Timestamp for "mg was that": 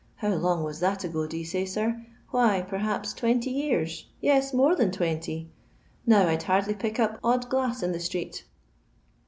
0.23-1.03